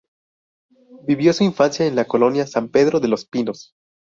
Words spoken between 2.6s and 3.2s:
Pedro de